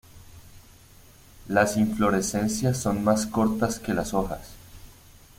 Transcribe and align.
Las 1.47 1.77
inflorescencias 1.77 2.75
son 2.79 3.03
más 3.03 3.27
cortas 3.27 3.77
que 3.79 3.93
las 3.93 4.15
hojas. 4.15 4.49